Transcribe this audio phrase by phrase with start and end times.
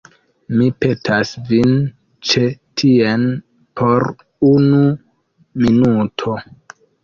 [0.59, 1.75] Mi petas vin
[2.31, 2.47] ĉi
[2.83, 3.29] tien
[3.83, 4.09] por
[4.53, 4.83] unu
[5.67, 6.39] minuto.